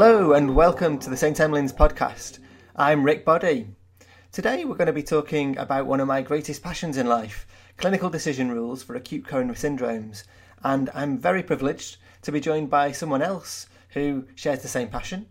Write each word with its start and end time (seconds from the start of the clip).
Hello 0.00 0.32
and 0.32 0.54
welcome 0.54 0.96
to 1.00 1.10
the 1.10 1.16
St 1.16 1.36
Emlyn's 1.38 1.72
podcast. 1.72 2.38
I'm 2.76 3.02
Rick 3.02 3.24
Body. 3.24 3.66
Today 4.30 4.64
we're 4.64 4.76
going 4.76 4.86
to 4.86 4.92
be 4.92 5.02
talking 5.02 5.58
about 5.58 5.86
one 5.86 5.98
of 5.98 6.06
my 6.06 6.22
greatest 6.22 6.62
passions 6.62 6.96
in 6.96 7.08
life 7.08 7.48
clinical 7.78 8.08
decision 8.08 8.48
rules 8.48 8.80
for 8.80 8.94
acute 8.94 9.26
coronary 9.26 9.56
syndromes. 9.56 10.22
And 10.62 10.88
I'm 10.94 11.18
very 11.18 11.42
privileged 11.42 11.96
to 12.22 12.30
be 12.30 12.38
joined 12.38 12.70
by 12.70 12.92
someone 12.92 13.22
else 13.22 13.66
who 13.88 14.28
shares 14.36 14.62
the 14.62 14.68
same 14.68 14.86
passion 14.86 15.26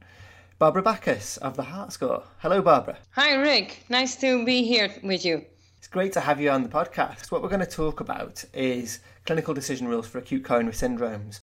Barbra 0.59 0.81
Backus 0.81 1.38
of 1.38 1.55
the 1.55 1.63
Heart 1.63 1.94
Score. 1.94 2.23
Hello, 2.39 2.61
Barbra. 2.61 2.97
Hi, 3.11 3.36
Rick. 3.36 3.86
Nice 3.88 4.17
to 4.17 4.44
be 4.44 4.63
here 4.63 4.94
with 5.02 5.23
you. 5.23 5.45
It's 5.77 5.88
great 5.88 6.11
to 6.11 6.20
have 6.20 6.41
you 6.41 6.49
on 6.49 6.63
the 6.63 6.67
podcast. 6.67 7.31
What 7.31 7.41
we're 7.41 7.47
going 7.47 7.61
to 7.61 7.66
talk 7.66 8.02
about 8.02 8.44
is 8.53 8.99
clinical 9.25 9.53
decision 9.53 9.88
rules 9.88 10.08
for 10.08 10.17
acute 10.17 10.44
coronary 10.44 10.75
syndromes. 10.75 11.39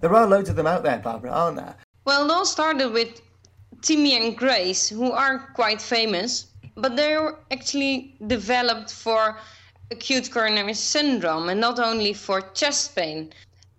There 0.00 0.14
are 0.14 0.28
loads 0.28 0.50
of 0.50 0.54
them 0.54 0.68
out 0.68 0.84
there, 0.84 1.00
Barbra, 1.00 1.32
aren't 1.32 1.56
there? 1.56 1.74
Well, 2.06 2.26
it 2.26 2.30
all 2.30 2.44
started 2.44 2.92
with 2.92 3.22
TIMI 3.80 4.12
and 4.16 4.36
Grace, 4.36 4.90
who 4.90 5.10
are 5.12 5.38
quite 5.54 5.80
famous, 5.80 6.48
but 6.76 6.96
they 6.96 7.16
were 7.16 7.38
actually 7.50 8.14
developed 8.26 8.92
for 8.92 9.38
acute 9.90 10.30
coronary 10.30 10.74
syndrome 10.74 11.48
and 11.48 11.58
not 11.58 11.78
only 11.78 12.12
for 12.12 12.42
chest 12.52 12.94
pain. 12.94 13.32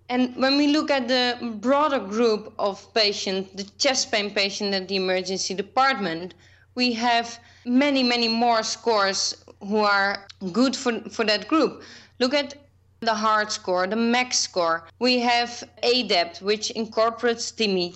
And 0.10 0.36
when 0.38 0.58
we 0.58 0.68
look 0.68 0.90
at 0.90 1.08
the 1.08 1.38
broader 1.62 2.00
group 2.00 2.52
of 2.58 2.92
patients, 2.96 3.52
the 3.54 3.70
chest 3.78 4.12
pain 4.12 4.32
patient 4.32 4.74
at 4.74 4.88
the 4.88 4.96
emergency 4.96 5.54
department, 5.54 6.34
we 6.74 6.94
have 6.94 7.40
many, 7.64 8.02
many 8.02 8.28
more 8.28 8.64
scores 8.64 9.36
who 9.62 9.78
are 9.78 10.26
good 10.52 10.76
for, 10.76 11.00
for 11.12 11.26
that 11.26 11.48
group. 11.48 11.84
Look 12.20 12.34
at 12.34 12.56
the 13.02 13.14
heart 13.14 13.52
score, 13.52 13.86
the 13.86 13.96
MACS 13.96 14.40
score. 14.40 14.88
We 14.98 15.20
have 15.20 15.64
ADAPT, 15.84 16.42
which 16.42 16.72
incorporates 16.72 17.52
TIMI. 17.52 17.96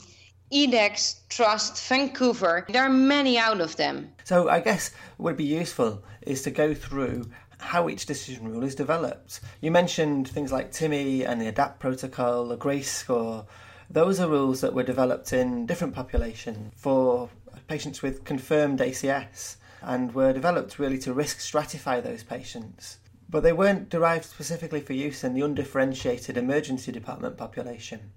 EDACS, 0.52 1.22
Trust, 1.30 1.88
Vancouver. 1.88 2.66
There 2.69 2.83
are 2.83 2.89
many 2.89 3.38
out 3.38 3.61
of 3.61 3.75
them. 3.75 4.11
So 4.23 4.50
I 4.50 4.59
guess 4.59 4.92
what 5.17 5.31
would 5.31 5.38
be 5.38 5.44
useful 5.44 6.03
is 6.22 6.42
to 6.44 6.52
go 6.52 6.73
through 6.73 7.30
how 7.59 7.89
each 7.89 8.05
decision 8.05 8.47
rule 8.47 8.64
is 8.64 8.73
developed. 8.73 9.42
You 9.61 9.72
mentioned 9.72 10.27
things 10.27 10.52
like 10.52 10.72
TIMI 10.72 11.23
and 11.25 11.39
the 11.39 11.52
ADAPT 11.52 11.80
protocol, 11.80 12.47
the 12.47 12.58
GRACE 12.58 12.92
score. 12.92 13.45
Those 13.89 14.20
are 14.20 14.27
rules 14.30 14.61
that 14.61 14.73
were 14.73 14.83
developed 14.83 15.33
in 15.33 15.66
different 15.66 15.94
populations 15.94 16.73
for 16.75 17.30
patients 17.67 18.02
with 18.02 18.23
confirmed 18.23 18.80
ACS 18.80 19.58
and 19.81 20.14
were 20.14 20.33
developed 20.33 20.80
really 20.80 20.97
to 21.00 21.14
risk 21.14 21.38
stratify 21.38 22.02
those 22.02 22.23
patients. 22.23 22.97
But 23.30 23.44
they 23.44 23.53
weren't 23.53 23.89
derived 23.89 24.25
specifically 24.25 24.81
for 24.81 24.94
use 24.94 25.23
in 25.23 25.33
the 25.33 25.42
undifferentiated 25.42 26.38
emergency 26.38 26.92
department 26.92 27.38
population. 27.38 28.11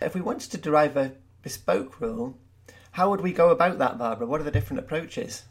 If 0.00 0.14
we 0.14 0.20
wanted 0.22 0.50
to 0.52 0.58
derive 0.58 0.96
a 0.96 1.12
bespoke 1.44 2.00
rule, 2.00 2.36
how 2.92 3.10
would 3.10 3.20
we 3.20 3.32
go 3.32 3.50
about 3.50 3.78
that, 3.78 3.98
Barbra? 3.98 4.26
What 4.26 4.40
are 4.40 4.44
the 4.44 4.50
different 4.50 4.80
approaches? 4.80 5.44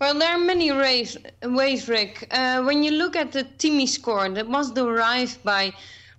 Well, 0.00 0.18
there 0.18 0.32
are 0.32 0.38
many 0.38 0.72
ways, 0.72 1.16
ways 1.42 1.88
Rick. 1.88 2.26
Uh, 2.30 2.62
when 2.62 2.82
you 2.82 2.90
look 2.90 3.16
at 3.16 3.32
the 3.32 3.44
TIMI 3.44 3.86
score, 3.86 4.28
that 4.30 4.48
was 4.48 4.70
derived 4.72 5.42
by 5.44 5.72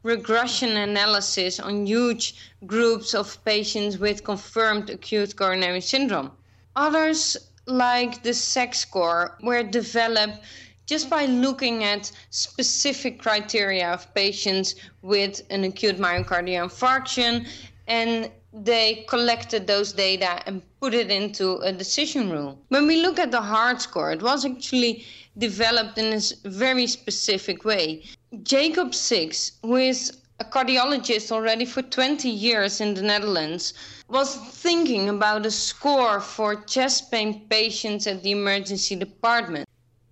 regression 0.04 0.78
analysis 0.78 1.60
on 1.60 1.86
huge 1.86 2.36
groups 2.66 3.14
of 3.14 3.44
patients 3.44 3.98
with 3.98 4.24
confirmed 4.24 4.90
acute 4.90 5.36
coronary 5.36 5.82
syndrome. 5.82 6.32
Others, 6.76 7.38
like 7.66 8.24
the 8.24 8.34
SEC 8.34 8.74
score, 8.74 9.38
were 9.44 9.64
developed 9.64 10.40
just 10.86 11.10
by 11.10 11.26
looking 11.26 11.84
at 11.84 12.12
specific 12.30 13.20
criteria 13.20 13.92
of 13.92 14.14
patients 14.14 14.76
with 15.02 15.42
an 15.50 15.64
acute 15.64 15.98
myocardial 15.98 16.70
infarction 16.70 17.48
and 17.88 18.32
they 18.54 19.06
collected 19.08 19.66
those 19.66 19.94
data 19.94 20.42
and 20.46 20.62
put 20.82 20.94
it 20.94 21.10
into 21.10 21.58
a 21.60 21.72
decision 21.72 22.30
rule. 22.30 22.60
When 22.68 22.86
we 22.86 23.02
look 23.02 23.18
at 23.20 23.32
the 23.32 23.42
heart 23.42 23.82
score, 23.82 24.12
it 24.12 24.22
was 24.22 24.46
actually 24.46 25.06
developed 25.38 25.98
in 25.98 26.14
a 26.14 26.50
very 26.50 26.88
specific 26.88 27.64
way. 27.64 28.04
Jacob 28.44 28.94
Six, 28.94 29.54
who 29.62 29.78
is 29.78 30.18
a 30.40 30.44
cardiologist 30.44 31.32
already 31.32 31.66
for 31.66 31.82
20 31.82 32.28
years 32.28 32.82
in 32.82 32.94
the 32.94 33.02
Netherlands, 33.02 33.74
was 34.10 34.36
thinking 34.36 35.08
about 35.08 35.46
a 35.46 35.52
score 35.52 36.20
for 36.20 36.56
chest 36.64 37.12
pain 37.12 37.48
patients 37.48 38.08
at 38.08 38.22
the 38.24 38.32
emergency 38.32 38.96
department. 38.96 39.68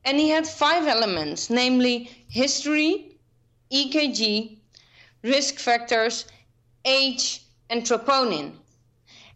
And 0.05 0.17
he 0.17 0.29
had 0.29 0.47
five 0.47 0.87
elements, 0.87 1.49
namely 1.49 2.09
history, 2.29 3.17
EKG, 3.71 4.59
risk 5.23 5.55
factors, 5.55 6.25
age, 6.85 7.43
and 7.69 7.83
troponin. 7.83 8.53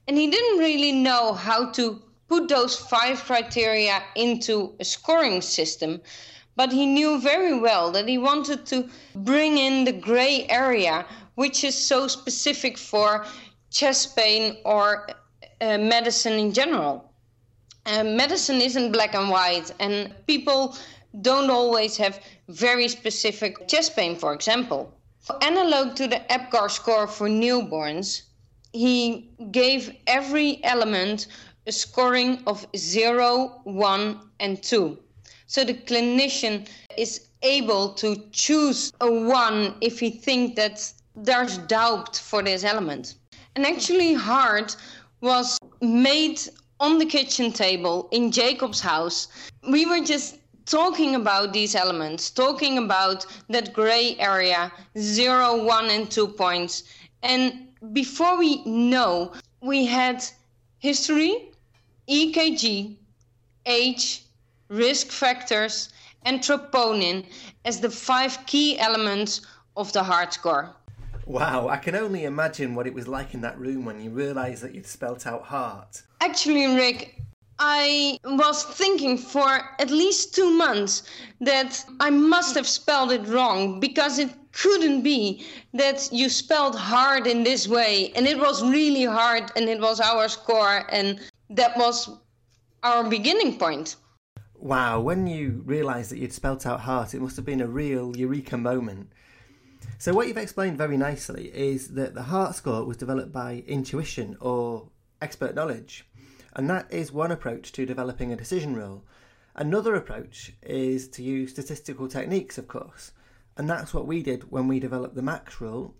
And 0.07 0.17
he 0.17 0.29
didn't 0.29 0.59
really 0.59 0.91
know 0.91 1.33
how 1.33 1.71
to 1.71 2.01
put 2.27 2.49
those 2.49 2.77
five 2.77 3.23
criteria 3.23 4.01
into 4.15 4.73
a 4.79 4.85
scoring 4.85 5.41
system, 5.41 6.01
but 6.55 6.71
he 6.71 6.85
knew 6.85 7.19
very 7.19 7.57
well 7.57 7.91
that 7.91 8.07
he 8.07 8.17
wanted 8.17 8.65
to 8.67 8.89
bring 9.15 9.57
in 9.57 9.85
the 9.85 9.91
gray 9.91 10.45
area, 10.49 11.05
which 11.35 11.63
is 11.63 11.75
so 11.75 12.07
specific 12.07 12.77
for 12.77 13.25
chest 13.71 14.15
pain 14.15 14.57
or 14.65 15.07
uh, 15.61 15.77
medicine 15.77 16.33
in 16.33 16.53
general. 16.53 17.11
Uh, 17.85 18.03
medicine 18.03 18.61
isn't 18.61 18.91
black 18.91 19.13
and 19.13 19.29
white, 19.29 19.71
and 19.79 20.13
people 20.27 20.75
don't 21.21 21.49
always 21.49 21.97
have 21.97 22.19
very 22.49 22.87
specific 22.87 23.67
chest 23.67 23.95
pain, 23.95 24.15
for 24.15 24.33
example. 24.33 24.93
Analog 25.41 25.95
to 25.95 26.07
the 26.07 26.21
APGAR 26.29 26.69
score 26.69 27.07
for 27.07 27.29
newborns, 27.29 28.23
he 28.73 29.29
gave 29.51 29.95
every 30.07 30.61
element 30.63 31.27
a 31.65 31.71
scoring 31.71 32.43
of 32.45 32.65
0, 32.75 33.61
1, 33.63 34.19
and 34.39 34.61
2. 34.61 34.97
So 35.47 35.63
the 35.63 35.75
clinician 35.75 36.67
is 36.97 37.27
able 37.41 37.93
to 37.93 38.17
choose 38.31 38.91
a 38.99 39.09
1 39.09 39.75
if 39.81 39.99
he 39.99 40.09
thinks 40.09 40.55
that 40.55 40.93
there's 41.15 41.57
doubt 41.59 42.17
for 42.17 42.43
this 42.43 42.63
element. 42.63 43.15
And 43.55 43.65
actually, 43.65 44.13
heart 44.13 44.75
was 45.21 45.57
made 45.81 46.41
on 46.79 46.97
the 46.97 47.05
kitchen 47.05 47.53
table 47.53 48.09
in 48.11 48.31
Jacob's 48.31 48.81
house. 48.81 49.27
We 49.69 49.85
were 49.85 50.03
just 50.03 50.39
talking 50.65 51.15
about 51.15 51.53
these 51.53 51.75
elements, 51.75 52.29
talking 52.29 52.77
about 52.77 53.25
that 53.49 53.73
gray 53.73 54.15
area, 54.19 54.71
zero, 54.97 55.63
one, 55.63 55.89
and 55.89 56.09
two 56.09 56.27
points. 56.27 56.83
And 57.21 57.67
before 57.93 58.37
we 58.37 58.63
know, 58.65 59.33
we 59.61 59.85
had 59.85 60.23
history, 60.79 61.51
EKG, 62.07 62.95
age, 63.65 64.23
risk 64.69 65.07
factors, 65.07 65.89
and 66.25 66.39
troponin 66.39 67.25
as 67.65 67.79
the 67.79 67.89
five 67.89 68.45
key 68.45 68.77
elements 68.79 69.41
of 69.75 69.91
the 69.93 70.03
heart 70.03 70.33
score. 70.33 70.75
Wow, 71.25 71.69
I 71.69 71.77
can 71.77 71.95
only 71.95 72.25
imagine 72.25 72.75
what 72.75 72.85
it 72.85 72.93
was 72.93 73.07
like 73.07 73.33
in 73.33 73.41
that 73.41 73.57
room 73.57 73.85
when 73.85 74.01
you 74.01 74.09
realised 74.09 74.61
that 74.63 74.75
you'd 74.75 74.87
spelt 74.87 75.25
out 75.25 75.43
heart. 75.43 76.01
Actually, 76.19 76.75
Rick, 76.75 77.21
I 77.65 78.19
was 78.25 78.65
thinking 78.65 79.17
for 79.17 79.47
at 79.79 79.89
least 79.89 80.35
two 80.35 80.51
months 80.51 81.03
that 81.39 81.85
I 82.01 82.09
must 82.09 82.55
have 82.55 82.67
spelled 82.67 83.13
it 83.13 83.25
wrong 83.25 83.79
because 83.79 84.19
it 84.19 84.31
couldn't 84.51 85.01
be 85.01 85.45
that 85.73 86.09
you 86.11 86.27
spelled 86.27 86.75
hard 86.75 87.25
in 87.25 87.45
this 87.45 87.65
way 87.65 88.11
and 88.17 88.27
it 88.27 88.37
was 88.37 88.61
really 88.61 89.05
hard 89.05 89.49
and 89.55 89.69
it 89.69 89.79
was 89.79 90.01
our 90.01 90.27
score 90.27 90.83
and 90.91 91.21
that 91.51 91.77
was 91.77 92.09
our 92.83 93.09
beginning 93.09 93.57
point. 93.57 93.95
Wow, 94.55 94.99
when 94.99 95.25
you 95.25 95.63
realised 95.65 96.11
that 96.11 96.17
you'd 96.17 96.33
spelt 96.33 96.65
out 96.65 96.81
heart, 96.81 97.13
it 97.13 97.21
must 97.21 97.37
have 97.37 97.45
been 97.45 97.61
a 97.61 97.67
real 97.67 98.15
eureka 98.17 98.57
moment. 98.57 99.09
So, 99.99 100.13
what 100.13 100.27
you've 100.27 100.37
explained 100.37 100.77
very 100.77 100.97
nicely 100.97 101.45
is 101.53 101.89
that 101.95 102.13
the 102.13 102.23
heart 102.23 102.55
score 102.55 102.83
was 102.83 102.97
developed 102.97 103.31
by 103.31 103.63
intuition 103.67 104.35
or 104.41 104.89
expert 105.21 105.55
knowledge. 105.55 106.05
And 106.55 106.69
that 106.69 106.91
is 106.91 107.11
one 107.11 107.31
approach 107.31 107.71
to 107.73 107.85
developing 107.85 108.31
a 108.31 108.37
decision 108.37 108.75
rule. 108.75 109.03
Another 109.55 109.95
approach 109.95 110.53
is 110.61 111.07
to 111.09 111.23
use 111.23 111.51
statistical 111.51 112.07
techniques, 112.07 112.57
of 112.57 112.67
course, 112.67 113.11
and 113.57 113.69
that's 113.69 113.93
what 113.93 114.07
we 114.07 114.23
did 114.23 114.51
when 114.51 114.67
we 114.67 114.79
developed 114.79 115.15
the 115.15 115.21
MACS 115.21 115.59
rule. 115.61 115.93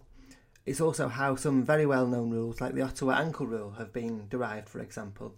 It's 0.66 0.82
also 0.82 1.08
how 1.08 1.36
some 1.36 1.64
very 1.64 1.86
well 1.86 2.08
known 2.08 2.32
rules, 2.32 2.62
like 2.62 2.74
the 2.74 2.82
Ottawa 2.82 3.14
ankle 3.14 3.46
rule, 3.46 3.72
have 3.72 3.92
been 3.92 4.28
derived, 4.30 4.70
for 4.70 4.80
example. 4.80 5.36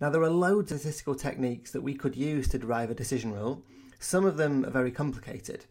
Now, 0.00 0.10
there 0.10 0.22
are 0.22 0.30
loads 0.30 0.72
of 0.72 0.80
statistical 0.80 1.14
techniques 1.14 1.70
that 1.72 1.82
we 1.82 1.94
could 1.94 2.16
use 2.16 2.48
to 2.48 2.58
derive 2.58 2.90
a 2.90 2.94
decision 2.94 3.32
rule. 3.32 3.62
Some 3.98 4.24
of 4.24 4.36
them 4.36 4.64
are 4.64 4.70
very 4.70 4.90
complicated, 4.90 5.64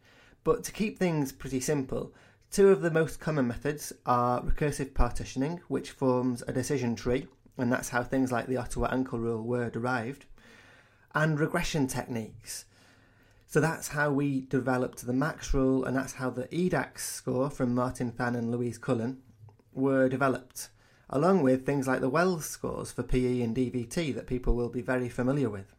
but 0.43 0.63
to 0.63 0.71
keep 0.71 0.97
things 0.97 1.31
pretty 1.31 1.59
simple, 1.59 2.13
two 2.51 2.69
of 2.69 2.81
the 2.81 2.91
most 2.91 3.19
common 3.19 3.47
methods 3.47 3.93
are 4.05 4.41
recursive 4.41 4.93
partitioning, 4.93 5.61
which 5.67 5.91
forms 5.91 6.43
a 6.47 6.53
decision 6.53 6.95
tree 6.95 7.27
and 7.57 7.71
that's 7.71 7.89
how 7.89 8.03
things 8.03 8.31
like 8.31 8.47
the 8.47 8.57
Ottawa 8.57 8.89
ankle 8.91 9.19
rule 9.19 9.43
were 9.43 9.69
derived, 9.69 10.25
and 11.13 11.39
regression 11.39 11.87
techniques. 11.87 12.65
So 13.47 13.59
that's 13.59 13.89
how 13.89 14.11
we 14.11 14.41
developed 14.41 15.05
the 15.05 15.13
MACS 15.13 15.53
rule, 15.53 15.85
and 15.85 15.95
that's 15.95 16.13
how 16.13 16.29
the 16.29 16.47
EDACS 16.47 16.99
score 16.99 17.49
from 17.49 17.75
Martin 17.75 18.13
Than 18.17 18.35
and 18.35 18.51
Louise 18.51 18.77
Cullen 18.77 19.21
were 19.73 20.09
developed. 20.09 20.69
along 21.13 21.43
with 21.43 21.63
things 21.63 21.87
like 21.87 22.01
the 22.01 22.09
Wells 22.09 22.45
scores 22.45 22.91
for 22.91 23.03
PE 23.03 23.41
and 23.41 23.55
DVT 23.55 24.15
that 24.15 24.25
people 24.25 24.55
will 24.55 24.69
be 24.69 24.81
very 24.81 25.07
familiar 25.07 25.47
with. 25.47 25.75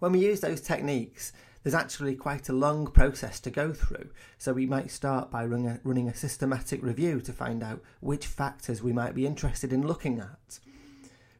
When 0.00 0.10
we 0.10 0.18
use 0.18 0.40
those 0.40 0.60
techniques, 0.60 1.32
there's 1.66 1.74
actually 1.74 2.14
quite 2.14 2.48
a 2.48 2.52
long 2.52 2.86
process 2.86 3.40
to 3.40 3.50
go 3.50 3.72
through. 3.72 4.08
So 4.38 4.52
we 4.52 4.66
might 4.66 4.88
start 4.88 5.32
by 5.32 5.44
running 5.44 5.66
a, 5.66 5.80
running 5.82 6.06
a 6.06 6.14
systematic 6.14 6.80
review 6.80 7.20
to 7.22 7.32
find 7.32 7.60
out 7.60 7.82
which 7.98 8.28
factors 8.28 8.84
we 8.84 8.92
might 8.92 9.16
be 9.16 9.26
interested 9.26 9.72
in 9.72 9.84
looking 9.84 10.20
at. 10.20 10.60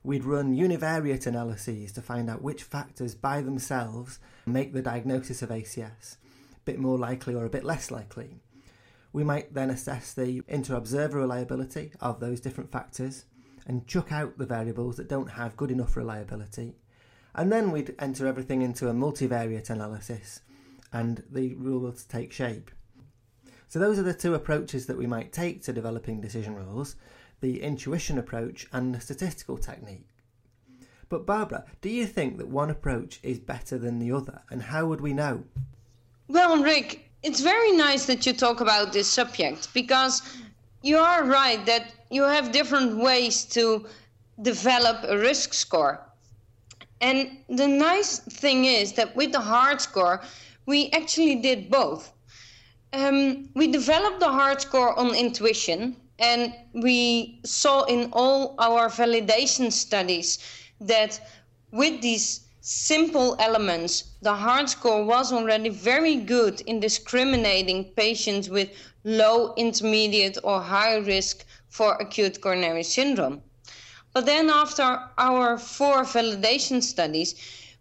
We'd 0.02 0.24
run 0.24 0.56
univariate 0.56 1.28
analyses 1.28 1.92
to 1.92 2.02
find 2.02 2.28
out 2.28 2.42
which 2.42 2.64
factors 2.64 3.14
by 3.14 3.40
themselves 3.40 4.18
make 4.46 4.72
the 4.72 4.82
diagnosis 4.82 5.42
of 5.42 5.50
ACS 5.50 6.16
a 6.16 6.60
bit 6.64 6.80
more 6.80 6.98
likely 6.98 7.36
or 7.36 7.44
a 7.44 7.48
bit 7.48 7.62
less 7.62 7.92
likely. 7.92 8.40
We 9.12 9.22
might 9.22 9.54
then 9.54 9.70
assess 9.70 10.12
the 10.12 10.42
inter-observer 10.48 11.18
reliability 11.20 11.92
of 12.00 12.18
those 12.18 12.40
different 12.40 12.72
factors 12.72 13.26
and 13.64 13.86
chuck 13.86 14.10
out 14.10 14.38
the 14.38 14.44
variables 14.44 14.96
that 14.96 15.08
don't 15.08 15.30
have 15.30 15.56
good 15.56 15.70
enough 15.70 15.96
reliability 15.96 16.74
and 17.36 17.52
then 17.52 17.70
we'd 17.70 17.94
enter 17.98 18.26
everything 18.26 18.62
into 18.62 18.88
a 18.88 18.94
multivariate 18.94 19.70
analysis 19.70 20.40
and 20.92 21.22
the 21.30 21.54
rule 21.54 21.80
will 21.80 21.92
take 21.92 22.32
shape. 22.32 22.70
So 23.68 23.78
those 23.78 23.98
are 23.98 24.02
the 24.02 24.14
two 24.14 24.34
approaches 24.34 24.86
that 24.86 24.96
we 24.96 25.06
might 25.06 25.32
take 25.32 25.62
to 25.64 25.72
developing 25.72 26.20
decision 26.20 26.54
rules, 26.54 26.96
the 27.40 27.62
intuition 27.62 28.18
approach 28.18 28.66
and 28.72 28.94
the 28.94 29.00
statistical 29.00 29.58
technique. 29.58 30.08
But 31.08 31.26
Barbra, 31.26 31.64
do 31.82 31.90
you 31.90 32.06
think 32.06 32.38
that 32.38 32.48
one 32.48 32.70
approach 32.70 33.20
is 33.22 33.38
better 33.38 33.76
than 33.76 33.98
the 33.98 34.12
other 34.12 34.40
and 34.50 34.62
how 34.62 34.86
would 34.86 35.02
we 35.02 35.12
know? 35.12 35.44
Well, 36.28 36.62
Rick, 36.62 37.10
it's 37.22 37.40
very 37.40 37.72
nice 37.72 38.06
that 38.06 38.24
you 38.24 38.32
talk 38.32 38.60
about 38.60 38.92
this 38.92 39.08
subject 39.08 39.74
because 39.74 40.22
you 40.82 40.96
are 40.96 41.24
right 41.24 41.64
that 41.66 41.92
you 42.10 42.22
have 42.22 42.50
different 42.50 42.96
ways 42.96 43.44
to 43.44 43.86
develop 44.40 45.04
a 45.04 45.18
risk 45.18 45.52
score. 45.52 46.05
And 47.00 47.38
the 47.48 47.68
nice 47.68 48.20
thing 48.20 48.64
is 48.64 48.92
that 48.94 49.14
with 49.14 49.32
the 49.32 49.40
heart 49.40 49.80
score, 49.82 50.22
we 50.64 50.90
actually 50.90 51.36
did 51.36 51.70
both. 51.70 52.12
Um, 52.92 53.50
we 53.54 53.66
developed 53.66 54.20
the 54.20 54.32
heart 54.32 54.62
score 54.62 54.98
on 54.98 55.14
intuition, 55.14 55.96
and 56.18 56.54
we 56.72 57.40
saw 57.44 57.82
in 57.84 58.08
all 58.12 58.54
our 58.58 58.88
validation 58.88 59.70
studies 59.70 60.38
that 60.80 61.20
with 61.70 62.00
these 62.00 62.40
simple 62.60 63.36
elements, 63.38 64.04
the 64.22 64.34
heart 64.34 64.68
score 64.68 65.04
was 65.04 65.32
already 65.32 65.68
very 65.68 66.16
good 66.16 66.60
in 66.62 66.80
discriminating 66.80 67.84
patients 67.96 68.48
with 68.48 68.70
low, 69.04 69.54
intermediate, 69.56 70.38
or 70.42 70.60
high 70.60 70.96
risk 70.96 71.44
for 71.68 71.94
acute 72.00 72.40
coronary 72.40 72.82
syndrome. 72.82 73.42
But 74.16 74.24
then 74.24 74.48
after 74.48 75.10
our 75.18 75.58
four 75.58 76.04
validation 76.04 76.82
studies, 76.82 77.34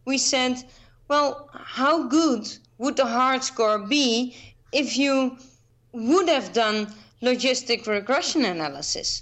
we 0.03 0.17
said, 0.17 0.65
well, 1.07 1.49
how 1.53 2.09
good 2.09 2.45
would 2.77 2.97
the 2.97 3.05
heart 3.05 3.45
score 3.45 3.79
be 3.79 4.35
if 4.73 4.97
you 4.97 5.37
would 5.93 6.27
have 6.27 6.51
done 6.51 6.93
logistic 7.21 7.87
regression 7.87 8.43
analysis? 8.43 9.21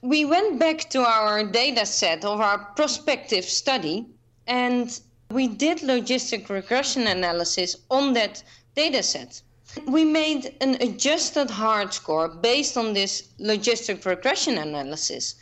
We 0.00 0.24
went 0.24 0.58
back 0.58 0.88
to 0.88 1.02
our 1.02 1.44
data 1.44 1.84
set 1.84 2.24
of 2.24 2.40
our 2.40 2.56
prospective 2.76 3.44
study 3.44 4.06
and 4.46 4.98
we 5.30 5.48
did 5.48 5.80
logistic 5.80 6.48
regression 6.48 7.06
analysis 7.06 7.76
on 7.90 8.14
that 8.14 8.42
data 8.74 9.02
set. 9.02 9.42
We 9.86 10.06
made 10.06 10.54
an 10.62 10.78
adjusted 10.80 11.50
heart 11.50 11.92
score 11.92 12.28
based 12.28 12.78
on 12.78 12.94
this 12.94 13.28
logistic 13.38 14.06
regression 14.06 14.56
analysis. 14.56 15.34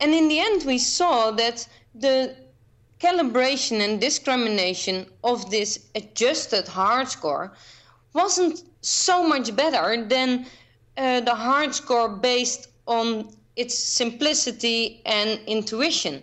And 0.00 0.14
in 0.14 0.28
the 0.28 0.40
end, 0.40 0.64
we 0.64 0.78
saw 0.78 1.30
that 1.32 1.68
the 1.94 2.34
calibration 2.98 3.80
and 3.80 4.00
discrimination 4.00 5.06
of 5.22 5.50
this 5.50 5.78
adjusted 5.94 6.68
heart 6.68 7.08
score 7.08 7.52
wasn't 8.12 8.64
so 8.80 9.26
much 9.26 9.54
better 9.54 10.04
than 10.06 10.46
uh, 10.96 11.20
the 11.20 11.34
heart 11.34 11.74
score 11.74 12.08
based 12.08 12.68
on 12.86 13.28
its 13.56 13.78
simplicity 13.78 15.02
and 15.06 15.40
intuition. 15.46 16.22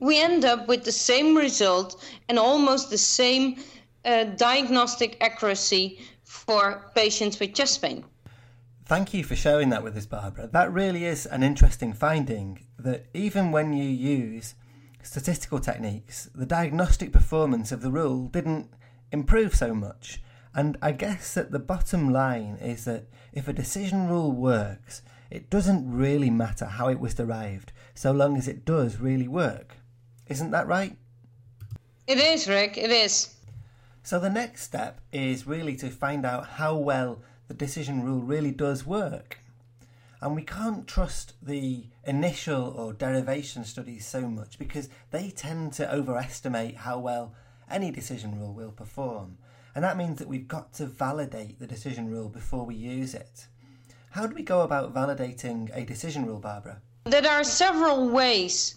We 0.00 0.20
end 0.20 0.44
up 0.44 0.66
with 0.66 0.84
the 0.84 0.92
same 0.92 1.36
result 1.36 2.02
and 2.28 2.38
almost 2.38 2.90
the 2.90 2.98
same 2.98 3.62
uh, 4.04 4.24
diagnostic 4.24 5.16
accuracy 5.20 6.00
for 6.24 6.90
patients 6.94 7.38
with 7.38 7.54
chest 7.54 7.80
pain. 7.82 8.04
Thank 8.92 9.14
you 9.14 9.24
for 9.24 9.34
sharing 9.34 9.70
that 9.70 9.82
with 9.82 9.96
us, 9.96 10.04
Barbra. 10.04 10.48
That 10.48 10.70
really 10.70 11.06
is 11.06 11.24
an 11.24 11.42
interesting 11.42 11.94
finding 11.94 12.66
that 12.78 13.06
even 13.14 13.50
when 13.50 13.72
you 13.72 13.84
use 13.84 14.54
statistical 15.02 15.60
techniques, 15.60 16.28
the 16.34 16.44
diagnostic 16.44 17.10
performance 17.10 17.72
of 17.72 17.80
the 17.80 17.90
rule 17.90 18.28
didn't 18.28 18.68
improve 19.10 19.54
so 19.54 19.74
much. 19.74 20.20
And 20.54 20.76
I 20.82 20.92
guess 20.92 21.32
that 21.32 21.52
the 21.52 21.58
bottom 21.58 22.12
line 22.12 22.58
is 22.60 22.84
that 22.84 23.06
if 23.32 23.48
a 23.48 23.54
decision 23.54 24.08
rule 24.08 24.30
works, 24.30 25.00
it 25.30 25.48
doesn't 25.48 25.90
really 25.90 26.28
matter 26.28 26.66
how 26.66 26.88
it 26.88 27.00
was 27.00 27.14
derived, 27.14 27.72
so 27.94 28.12
long 28.12 28.36
as 28.36 28.46
it 28.46 28.66
does 28.66 28.98
really 28.98 29.26
work. 29.26 29.76
Isn't 30.28 30.50
that 30.50 30.66
right? 30.66 30.98
It 32.06 32.18
is, 32.18 32.46
Rick, 32.46 32.76
it 32.76 32.90
is. 32.90 33.36
So 34.02 34.20
the 34.20 34.28
next 34.28 34.64
step 34.64 35.00
is 35.12 35.46
really 35.46 35.76
to 35.76 35.88
find 35.88 36.26
out 36.26 36.46
how 36.46 36.76
well 36.76 37.22
the 37.52 37.66
decision 37.66 38.02
rule 38.02 38.22
really 38.22 38.50
does 38.50 38.86
work. 38.86 39.38
And 40.22 40.34
we 40.34 40.42
can't 40.42 40.88
trust 40.88 41.34
the 41.42 41.84
initial 42.06 42.68
or 42.68 42.94
derivation 42.94 43.66
studies 43.66 44.06
so 44.06 44.22
much 44.22 44.58
because 44.58 44.88
they 45.10 45.28
tend 45.28 45.74
to 45.74 45.92
overestimate 45.92 46.76
how 46.76 46.98
well 46.98 47.34
any 47.70 47.90
decision 47.90 48.40
rule 48.40 48.54
will 48.54 48.72
perform. 48.72 49.36
And 49.74 49.84
that 49.84 49.98
means 49.98 50.18
that 50.18 50.28
we've 50.28 50.48
got 50.48 50.72
to 50.74 50.86
validate 50.86 51.58
the 51.58 51.66
decision 51.66 52.10
rule 52.10 52.30
before 52.30 52.64
we 52.64 52.74
use 52.74 53.12
it. 53.12 53.46
How 54.12 54.26
do 54.26 54.34
we 54.34 54.42
go 54.42 54.62
about 54.62 54.94
validating 54.94 55.68
a 55.76 55.84
decision 55.84 56.24
rule, 56.24 56.40
Barbra? 56.40 56.80
There 57.04 57.30
are 57.30 57.44
several 57.44 58.08
ways 58.08 58.76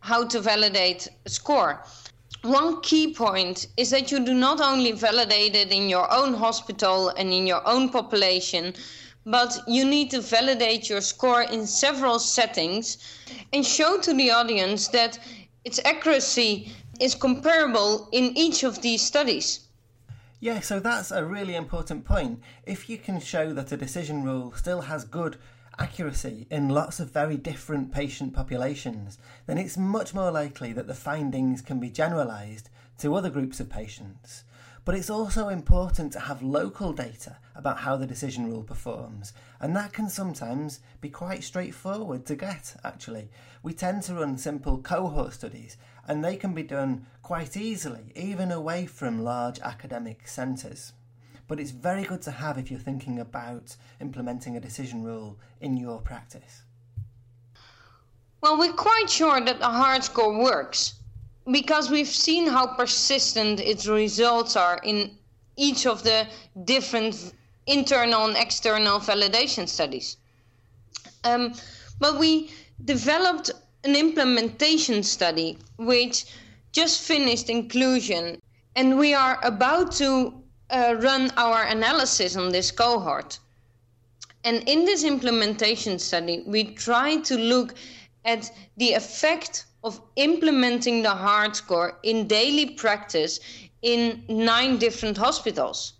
how 0.00 0.24
to 0.28 0.40
validate 0.40 1.08
a 1.26 1.28
score. 1.28 1.84
One 2.44 2.82
key 2.82 3.14
point 3.14 3.68
is 3.78 3.88
that 3.88 4.12
you 4.12 4.22
do 4.22 4.34
not 4.34 4.60
only 4.60 4.92
validate 4.92 5.56
it 5.56 5.72
in 5.72 5.88
your 5.88 6.12
own 6.12 6.34
hospital 6.34 7.08
and 7.08 7.32
in 7.32 7.46
your 7.46 7.66
own 7.66 7.88
population, 7.88 8.74
but 9.24 9.56
you 9.66 9.82
need 9.82 10.10
to 10.10 10.20
validate 10.20 10.90
your 10.90 11.00
score 11.00 11.40
in 11.40 11.66
several 11.66 12.18
settings 12.18 12.98
and 13.54 13.64
show 13.64 13.98
to 13.98 14.12
the 14.12 14.30
audience 14.30 14.88
that 14.88 15.18
its 15.64 15.80
accuracy 15.86 16.70
is 17.00 17.14
comparable 17.14 18.10
in 18.12 18.36
each 18.36 18.62
of 18.62 18.82
these 18.82 19.00
studies. 19.00 19.60
Yeah, 20.40 20.60
so 20.60 20.80
that's 20.80 21.12
a 21.12 21.24
really 21.24 21.54
important 21.54 22.04
point. 22.04 22.42
If 22.66 22.90
you 22.90 22.98
can 22.98 23.20
show 23.20 23.54
that 23.54 23.72
a 23.72 23.78
decision 23.78 24.22
rule 24.22 24.52
still 24.54 24.82
has 24.82 25.04
good 25.04 25.38
accuracy 25.78 26.46
in 26.50 26.68
lots 26.68 27.00
of 27.00 27.12
very 27.12 27.36
different 27.36 27.92
patient 27.92 28.32
populations, 28.32 29.18
then 29.46 29.58
it's 29.58 29.76
much 29.76 30.14
more 30.14 30.30
likely 30.30 30.72
that 30.72 30.86
the 30.86 30.94
findings 30.94 31.60
can 31.60 31.80
be 31.80 31.90
generalised 31.90 32.70
to 32.98 33.14
other 33.14 33.30
groups 33.30 33.60
of 33.60 33.68
patients. 33.68 34.44
But 34.84 34.94
it's 34.94 35.10
also 35.10 35.48
important 35.48 36.12
to 36.12 36.20
have 36.20 36.42
local 36.42 36.92
data 36.92 37.38
about 37.54 37.78
how 37.78 37.96
the 37.96 38.06
decision 38.06 38.50
rule 38.50 38.62
performs, 38.62 39.32
and 39.60 39.74
that 39.74 39.92
can 39.92 40.10
sometimes 40.10 40.80
be 41.00 41.08
quite 41.08 41.42
straightforward 41.42 42.26
to 42.26 42.36
get, 42.36 42.76
actually. 42.84 43.30
We 43.62 43.72
tend 43.72 44.02
to 44.04 44.14
run 44.14 44.36
simple 44.36 44.78
cohort 44.78 45.32
studies, 45.32 45.78
and 46.06 46.22
they 46.22 46.36
can 46.36 46.52
be 46.52 46.62
done 46.62 47.06
quite 47.22 47.56
easily, 47.56 48.12
even 48.14 48.52
away 48.52 48.84
from 48.84 49.24
large 49.24 49.58
academic 49.60 50.28
centres 50.28 50.92
but 51.46 51.60
it's 51.60 51.70
very 51.70 52.04
good 52.04 52.22
to 52.22 52.30
have 52.30 52.58
if 52.58 52.70
you're 52.70 52.80
thinking 52.80 53.18
about 53.20 53.76
implementing 54.00 54.56
a 54.56 54.60
decision 54.60 55.02
rule 55.02 55.38
in 55.60 55.76
your 55.76 56.00
practice. 56.00 56.62
Well, 58.40 58.58
we're 58.58 58.72
quite 58.72 59.08
sure 59.08 59.40
that 59.40 59.58
the 59.58 59.68
heart 59.68 60.04
score 60.04 60.38
works 60.38 60.94
because 61.50 61.90
we've 61.90 62.06
seen 62.08 62.46
how 62.46 62.66
persistent 62.66 63.60
its 63.60 63.86
results 63.86 64.56
are 64.56 64.78
in 64.84 65.16
each 65.56 65.86
of 65.86 66.02
the 66.02 66.26
different 66.64 67.32
internal 67.66 68.26
and 68.26 68.36
external 68.36 68.98
validation 68.98 69.68
studies. 69.68 70.16
Um, 71.24 71.54
but 71.98 72.18
we 72.18 72.50
developed 72.84 73.50
an 73.84 73.96
implementation 73.96 75.02
study 75.02 75.58
which 75.78 76.26
just 76.72 77.02
finished 77.02 77.48
inclusion, 77.48 78.40
and 78.76 78.98
we 78.98 79.14
are 79.14 79.38
about 79.42 79.92
to 79.92 80.43
uh, 80.74 80.96
run 80.96 81.30
our 81.36 81.62
analysis 81.64 82.36
on 82.36 82.50
this 82.50 82.70
cohort. 82.70 83.38
And 84.42 84.68
in 84.68 84.84
this 84.84 85.04
implementation 85.04 85.98
study, 85.98 86.42
we 86.46 86.64
try 86.74 87.16
to 87.16 87.36
look 87.36 87.74
at 88.24 88.50
the 88.76 88.92
effect 88.92 89.66
of 89.84 90.00
implementing 90.16 91.02
the 91.02 91.14
heart 91.14 91.56
score 91.56 91.98
in 92.02 92.26
daily 92.26 92.70
practice 92.70 93.40
in 93.82 94.24
nine 94.28 94.78
different 94.78 95.16
hospitals. 95.16 95.94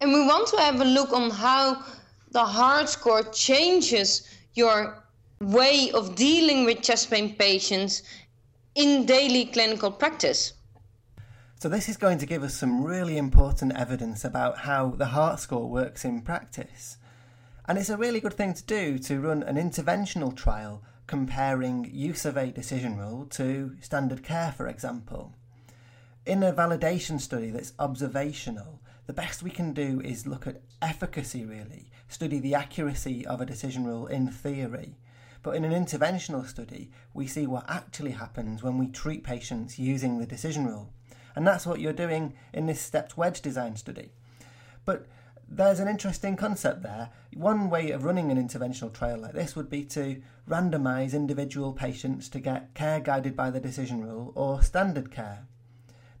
And 0.00 0.12
we 0.12 0.20
want 0.20 0.48
to 0.48 0.56
have 0.58 0.80
a 0.80 0.84
look 0.84 1.12
on 1.12 1.30
how 1.30 1.84
the 2.30 2.44
heart 2.44 2.88
score 2.88 3.22
changes 3.22 4.28
your 4.54 5.02
way 5.40 5.90
of 5.92 6.14
dealing 6.14 6.64
with 6.64 6.82
chest 6.82 7.10
pain 7.10 7.34
patients 7.36 8.02
in 8.74 9.06
daily 9.06 9.44
clinical 9.46 9.90
practice. 9.90 10.54
So, 11.58 11.70
this 11.70 11.88
is 11.88 11.96
going 11.96 12.18
to 12.18 12.26
give 12.26 12.42
us 12.42 12.54
some 12.54 12.84
really 12.84 13.16
important 13.16 13.74
evidence 13.74 14.26
about 14.26 14.58
how 14.58 14.90
the 14.90 15.06
heart 15.06 15.40
score 15.40 15.70
works 15.70 16.04
in 16.04 16.20
practice. 16.20 16.98
And 17.66 17.78
it's 17.78 17.88
a 17.88 17.96
really 17.96 18.20
good 18.20 18.34
thing 18.34 18.52
to 18.52 18.62
do 18.62 18.98
to 18.98 19.20
run 19.22 19.42
an 19.42 19.56
interventional 19.56 20.36
trial 20.36 20.82
comparing 21.06 21.90
use 21.90 22.26
of 22.26 22.36
a 22.36 22.52
decision 22.52 22.98
rule 22.98 23.24
to 23.30 23.74
standard 23.80 24.22
care, 24.22 24.52
for 24.52 24.68
example. 24.68 25.32
In 26.26 26.42
a 26.42 26.52
validation 26.52 27.18
study 27.18 27.50
that's 27.50 27.72
observational, 27.78 28.82
the 29.06 29.14
best 29.14 29.42
we 29.42 29.50
can 29.50 29.72
do 29.72 30.02
is 30.04 30.26
look 30.26 30.46
at 30.46 30.60
efficacy 30.82 31.46
really, 31.46 31.90
study 32.06 32.38
the 32.38 32.54
accuracy 32.54 33.26
of 33.26 33.40
a 33.40 33.46
decision 33.46 33.86
rule 33.86 34.06
in 34.08 34.28
theory. 34.28 34.98
But 35.42 35.56
in 35.56 35.64
an 35.64 35.72
interventional 35.72 36.46
study, 36.46 36.90
we 37.14 37.26
see 37.26 37.46
what 37.46 37.64
actually 37.66 38.10
happens 38.10 38.62
when 38.62 38.76
we 38.76 38.88
treat 38.88 39.24
patients 39.24 39.78
using 39.78 40.18
the 40.18 40.26
decision 40.26 40.66
rule. 40.66 40.92
And 41.36 41.46
that's 41.46 41.66
what 41.66 41.80
you're 41.80 41.92
doing 41.92 42.32
in 42.52 42.66
this 42.66 42.80
stepped 42.80 43.16
wedge 43.16 43.42
design 43.42 43.76
study. 43.76 44.10
But 44.84 45.06
there's 45.48 45.78
an 45.78 45.86
interesting 45.86 46.34
concept 46.34 46.82
there. 46.82 47.10
One 47.34 47.70
way 47.70 47.90
of 47.90 48.04
running 48.04 48.32
an 48.32 48.48
interventional 48.48 48.92
trial 48.92 49.18
like 49.18 49.34
this 49.34 49.54
would 49.54 49.70
be 49.70 49.84
to 49.84 50.20
randomise 50.48 51.12
individual 51.12 51.72
patients 51.72 52.28
to 52.30 52.40
get 52.40 52.74
care 52.74 53.00
guided 53.00 53.36
by 53.36 53.50
the 53.50 53.60
decision 53.60 54.02
rule 54.02 54.32
or 54.34 54.62
standard 54.62 55.12
care. 55.12 55.46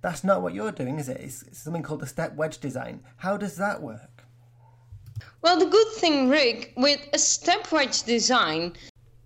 That's 0.02 0.22
not 0.22 0.42
what 0.42 0.54
you're 0.54 0.70
doing, 0.70 0.98
is 0.98 1.08
it? 1.08 1.20
It's, 1.20 1.58
something 1.58 1.82
called 1.82 2.00
the 2.00 2.06
step 2.06 2.36
wedge 2.36 2.58
design. 2.58 3.00
How 3.16 3.36
does 3.36 3.56
that 3.56 3.82
work? 3.82 4.24
Well, 5.42 5.58
the 5.58 5.66
good 5.66 5.88
thing, 5.94 6.28
Rick, 6.28 6.74
with 6.76 7.00
a 7.12 7.18
step 7.18 7.72
wedge 7.72 8.02
design, 8.02 8.74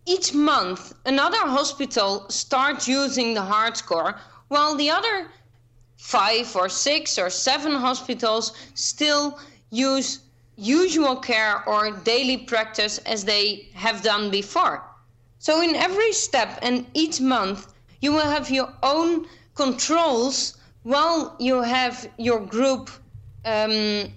each 0.07 0.33
month 0.33 0.95
another 1.05 1.39
hospital 1.39 2.27
starts 2.31 2.89
using 2.89 3.35
the 3.35 3.43
heart 3.43 3.77
score, 3.77 4.19
while 4.49 4.75
the 4.75 4.91
other 4.91 5.29
five 6.01 6.57
or 6.57 6.69
six 6.69 7.19
or 7.19 7.29
seven 7.31 7.73
hospitals 7.73 8.53
still 8.75 9.39
use 9.71 10.21
usual 10.57 11.15
care 11.17 11.63
or 11.69 11.91
daily 11.91 12.39
practice 12.39 12.99
as 13.07 13.25
they 13.25 13.69
have 13.75 14.03
done 14.03 14.31
before. 14.31 14.83
So, 15.39 15.63
in 15.63 15.75
every 15.77 16.13
step 16.13 16.59
and 16.63 16.87
each 16.95 17.21
month, 17.21 17.73
you 18.01 18.13
will 18.13 18.31
have 18.37 18.51
your 18.51 18.73
own 18.83 19.27
controls 19.55 20.57
while 20.83 21.37
you 21.39 21.61
have 21.61 22.11
your 22.19 22.41
group 22.41 22.91
um, 23.45 24.13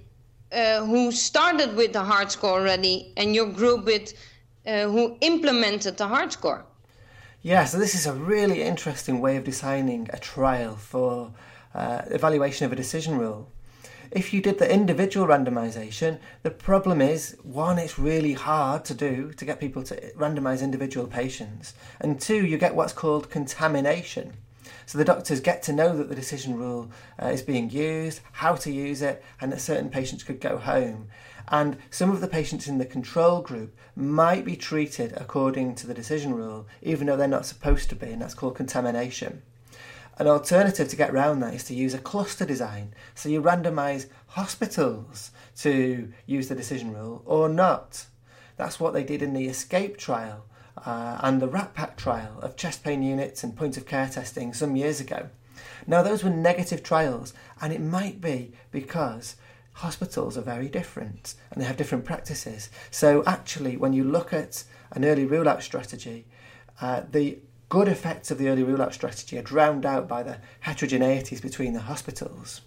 uh, 0.52 0.86
who 0.86 1.12
started 1.12 1.76
with 1.76 1.92
the 1.94 2.04
heart 2.04 2.32
score 2.32 2.60
already 2.60 3.12
and 3.18 3.36
your 3.36 3.48
group 3.48 3.86
with 3.86 4.14
uh, 4.66 4.84
who 4.84 5.18
implemented 5.22 5.98
the 5.98 6.08
heart 6.08 6.32
score. 6.32 6.64
Yeah, 7.42 7.66
so 7.66 7.78
this 7.78 7.94
is 7.94 8.06
a 8.06 8.14
really 8.14 8.62
interesting 8.62 9.20
way 9.20 9.36
of 9.36 9.44
designing 9.44 10.10
a 10.14 10.18
trial 10.18 10.76
for 10.78 11.34
uh, 11.74 12.04
evaluation 12.08 12.66
of 12.66 12.72
a 12.72 12.76
decision 12.76 13.18
rule. 13.18 13.50
If 14.12 14.32
you 14.32 14.42
did 14.42 14.60
the 14.60 14.72
individual 14.72 15.26
randomization, 15.26 16.20
the 16.44 16.52
problem 16.52 17.02
is 17.02 17.36
one, 17.42 17.80
it's 17.80 17.98
really 17.98 18.34
hard 18.34 18.86
to 18.86 18.94
do 18.94 19.32
to 19.34 19.46
get 19.46 19.60
people 19.60 19.82
to 19.84 19.96
randomize 20.14 20.62
individual 20.62 21.08
patients, 21.08 21.74
and 22.00 22.22
two, 22.22 22.46
you 22.46 22.60
get 22.60 22.76
what's 22.76 22.94
called 22.94 23.32
contamination. 23.32 24.34
So 24.86 24.98
the 24.98 25.06
doctors 25.06 25.40
get 25.40 25.64
to 25.64 25.74
know 25.74 25.98
that 25.98 26.10
the 26.10 26.16
decision 26.16 26.58
rule 26.58 26.92
uh, 27.22 27.28
is 27.28 27.42
being 27.42 27.70
used, 27.70 28.20
how 28.34 28.56
to 28.56 28.72
use 28.72 29.02
it, 29.02 29.24
and 29.42 29.52
that 29.52 29.62
certain 29.62 29.90
patients 29.90 30.24
could 30.24 30.40
go 30.40 30.58
home. 30.58 31.08
And 31.48 31.78
some 31.90 32.12
of 32.12 32.22
the 32.22 32.28
patients 32.28 32.68
in 32.68 32.78
the 32.78 32.86
control 32.86 33.42
group 33.42 33.76
might 33.96 34.46
be 34.46 34.56
treated 34.56 35.14
according 35.18 35.76
to 35.76 35.88
the 35.88 35.94
decision 35.94 36.34
rule, 36.34 36.68
even 36.82 37.08
though 37.08 37.18
they're 37.18 37.28
not 37.28 37.46
supposed 37.46 37.90
to 37.90 37.96
be, 37.96 38.12
and 38.12 38.22
that's 38.22 38.34
called 38.34 38.56
contamination. 38.56 39.42
An 40.18 40.28
alternative 40.28 40.88
to 40.90 40.96
get 40.96 41.10
around 41.10 41.40
that 41.40 41.54
is 41.54 41.64
to 41.66 41.74
use 41.74 41.94
a 41.94 42.00
cluster 42.00 42.46
design. 42.46 42.94
So 43.16 43.30
you 43.30 43.42
randomise 43.42 44.08
hospitals 44.28 45.32
to 45.58 46.12
use 46.26 46.48
the 46.50 46.56
decision 46.56 46.94
rule 46.94 47.24
or 47.26 47.50
not. 47.50 48.06
That's 48.56 48.80
what 48.80 48.94
they 48.94 49.04
did 49.04 49.22
in 49.24 49.34
the 49.34 49.48
ESCAPE 49.48 49.98
trial 49.98 50.46
uh, 50.86 51.18
and 51.22 51.42
the 51.42 51.48
RAT-PAC 51.48 51.98
trial 51.98 52.40
of 52.42 52.56
chest 52.56 52.84
pain 52.84 53.02
units 53.02 53.44
and 53.44 53.56
point 53.56 53.78
of 53.78 53.88
care 53.88 54.08
testing 54.08 54.54
some 54.54 54.76
years 54.76 55.00
ago. 55.00 55.30
Now, 55.88 56.02
those 56.04 56.24
were 56.24 56.30
negative 56.30 56.84
trials, 56.84 57.34
and 57.62 57.74
it 57.74 57.82
might 57.82 58.22
be 58.22 58.54
because 58.72 59.36
hospitals 59.74 60.38
are 60.38 60.42
very 60.42 60.70
different 60.70 61.36
and 61.52 61.62
they 61.62 61.66
have 61.68 61.78
different 61.78 62.06
practices. 62.06 62.70
So, 62.92 63.24
actually, 63.26 63.78
when 63.78 63.94
you 63.94 64.04
look 64.04 64.34
at 64.34 64.64
an 64.92 65.06
early 65.06 65.26
rule 65.26 65.50
out 65.50 65.64
strategy, 65.64 66.26
uh, 66.82 67.02
the 67.10 67.40
good 67.74 67.88
effects 67.88 68.30
of 68.30 68.38
the 68.38 68.48
early 68.50 68.62
rule 68.62 68.84
out 68.84 68.94
strategy 68.94 69.36
are 69.36 69.42
drowned 69.42 69.84
out 69.84 70.08
by 70.08 70.22
the 70.22 70.38
heterogeneities 70.64 71.42
between 71.42 71.74
the 71.74 71.80
hospitals. 71.80 72.62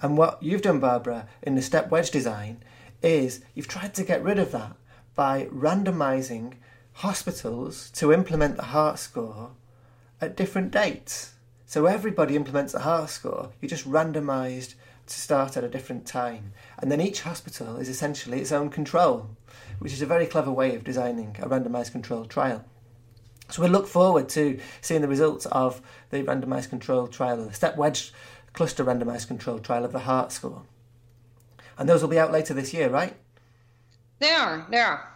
And 0.00 0.16
what 0.16 0.42
you've 0.42 0.62
done, 0.62 0.80
Barbra, 0.80 1.28
in 1.42 1.56
the 1.56 1.60
step 1.60 1.90
wedge 1.90 2.10
design 2.10 2.64
is 3.02 3.42
you've 3.54 3.68
tried 3.68 3.92
to 3.96 4.02
get 4.02 4.24
rid 4.24 4.38
of 4.38 4.50
that 4.52 4.76
by 5.14 5.44
randomizing 5.52 6.54
hospitals 6.94 7.90
to 7.90 8.14
implement 8.14 8.56
the 8.56 8.72
heart 8.72 8.98
score 8.98 9.50
at 10.22 10.38
different 10.38 10.70
dates. 10.70 11.34
So 11.66 11.84
everybody 11.84 12.34
implements 12.34 12.72
the 12.72 12.78
heart 12.78 13.10
score, 13.10 13.50
you 13.60 13.68
just 13.68 13.86
randomized 13.86 14.72
to 15.06 15.20
start 15.20 15.58
at 15.58 15.64
a 15.64 15.68
different 15.68 16.06
time. 16.06 16.54
And 16.78 16.90
then 16.90 17.02
each 17.02 17.20
hospital 17.20 17.76
is 17.76 17.90
essentially 17.90 18.40
its 18.40 18.52
own 18.52 18.70
control, 18.70 19.36
which 19.80 19.92
is 19.92 20.00
a 20.00 20.06
very 20.06 20.24
clever 20.24 20.50
way 20.50 20.74
of 20.74 20.82
designing 20.82 21.36
a 21.40 21.46
randomized 21.46 21.92
controlled 21.92 22.30
trial. 22.30 22.64
So 23.52 23.62
we 23.62 23.68
look 23.68 23.86
forward 23.86 24.28
to 24.30 24.58
seeing 24.80 25.00
the 25.00 25.08
results 25.08 25.46
of 25.46 25.80
the 26.10 26.22
randomised 26.22 26.70
controlled 26.70 27.12
trial, 27.12 27.44
the 27.44 27.52
step 27.52 27.76
wedge 27.76 28.12
cluster 28.52 28.84
randomised 28.84 29.28
controlled 29.28 29.64
trial 29.64 29.84
of 29.84 29.92
the 29.92 30.00
heart 30.00 30.32
score. 30.32 30.62
And 31.78 31.88
those 31.88 32.02
will 32.02 32.08
be 32.08 32.18
out 32.18 32.32
later 32.32 32.54
this 32.54 32.74
year, 32.74 32.88
right? 32.88 33.14
They 34.18 34.30
are, 34.30 34.66
they 34.70 34.78
are. 34.78 35.08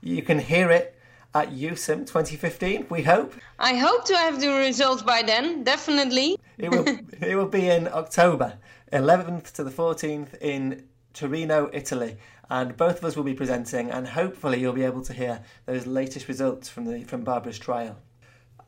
You 0.00 0.22
can 0.22 0.38
hear 0.38 0.70
it 0.70 0.96
at 1.34 1.50
EuSEM 1.50 2.06
2015, 2.06 2.86
we 2.90 3.02
hope. 3.02 3.34
I 3.58 3.74
hope 3.74 4.04
to 4.06 4.16
have 4.16 4.40
the 4.40 4.48
results 4.48 5.02
by 5.02 5.22
then, 5.22 5.62
definitely. 5.62 6.36
it, 6.58 6.70
will, 6.70 6.84
it 7.20 7.36
will 7.36 7.46
be 7.46 7.68
in 7.68 7.86
October, 7.88 8.54
11th 8.92 9.52
to 9.52 9.62
the 9.62 9.70
14th 9.70 10.40
in 10.40 10.84
Torino, 11.14 11.70
Italy 11.72 12.16
and 12.50 12.76
both 12.76 12.98
of 12.98 13.04
us 13.04 13.16
will 13.16 13.24
be 13.24 13.32
presenting, 13.32 13.90
and 13.90 14.08
hopefully 14.08 14.60
you'll 14.60 14.72
be 14.72 14.84
able 14.84 15.02
to 15.02 15.14
hear 15.14 15.42
those 15.64 15.86
latest 15.86 16.28
results 16.28 16.68
from 16.68 16.84
the 16.84 17.04
from 17.04 17.24
Barbra's 17.24 17.58
trial. 17.58 17.96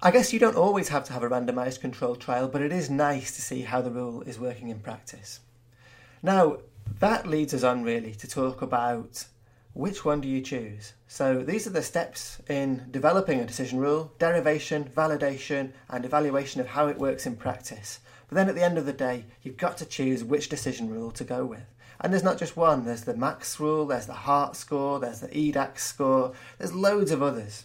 I 0.00 0.10
guess 0.10 0.32
you 0.32 0.38
don't 0.38 0.56
always 0.56 0.88
have 0.88 1.04
to 1.04 1.12
have 1.12 1.22
a 1.22 1.28
randomised 1.28 1.80
controlled 1.80 2.20
trial, 2.20 2.48
but 2.48 2.62
it 2.62 2.72
is 2.72 2.88
nice 2.88 3.34
to 3.36 3.42
see 3.42 3.62
how 3.62 3.82
the 3.82 3.90
rule 3.90 4.22
is 4.22 4.38
working 4.38 4.68
in 4.68 4.80
practice. 4.80 5.40
Now, 6.22 6.58
that 7.00 7.26
leads 7.26 7.52
us 7.52 7.62
on 7.62 7.82
really 7.82 8.14
to 8.14 8.28
talk 8.28 8.62
about 8.62 9.26
which 9.74 10.04
one 10.04 10.20
do 10.20 10.28
you 10.28 10.40
choose? 10.40 10.92
So 11.08 11.42
these 11.42 11.66
are 11.66 11.70
the 11.70 11.82
steps 11.82 12.40
in 12.48 12.86
developing 12.90 13.40
a 13.40 13.46
decision 13.46 13.78
rule, 13.78 14.12
derivation, 14.18 14.84
validation, 14.84 15.72
and 15.88 16.04
evaluation 16.04 16.60
of 16.60 16.68
how 16.68 16.88
it 16.88 16.98
works 16.98 17.26
in 17.26 17.36
practice. 17.36 18.00
But 18.28 18.36
then 18.36 18.48
at 18.48 18.54
the 18.54 18.64
end 18.64 18.78
of 18.78 18.86
the 18.86 18.92
day, 18.92 19.24
you've 19.42 19.56
got 19.56 19.76
to 19.78 19.86
choose 19.86 20.24
which 20.24 20.48
decision 20.48 20.90
rule 20.90 21.10
to 21.12 21.24
go 21.24 21.44
with. 21.44 21.71
And 22.02 22.12
there's 22.12 22.24
not 22.24 22.38
just 22.38 22.56
one, 22.56 22.84
there's 22.84 23.04
the 23.04 23.14
MACS 23.14 23.60
rule, 23.60 23.86
there's 23.86 24.06
the 24.06 24.12
heart 24.12 24.56
score, 24.56 24.98
there's 24.98 25.20
the 25.20 25.28
EDACS 25.28 25.78
score, 25.78 26.32
there's 26.58 26.74
loads 26.74 27.12
of 27.12 27.22
others. 27.22 27.64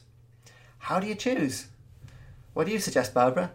How 0.78 1.00
do 1.00 1.08
you 1.08 1.16
choose? 1.16 1.68
What 2.54 2.68
do 2.68 2.72
you 2.72 2.80
suggest, 2.80 3.16
Barbra? 3.16 3.52